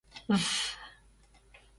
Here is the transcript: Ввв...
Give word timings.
Ввв... 0.37 0.55